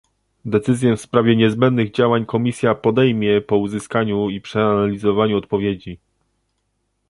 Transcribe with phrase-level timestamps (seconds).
[0.45, 5.97] Decyzję w sprawie niezbędnych działań Komisja podejmie po uzyskaniu i przeanalizowaniu odpowiedzi